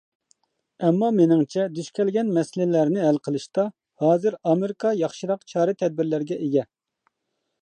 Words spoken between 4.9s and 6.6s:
ياخشىراق چارە-تەدبىرلەرگە